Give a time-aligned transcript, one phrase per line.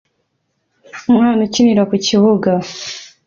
[1.09, 2.51] umwana ukinira ku kibuga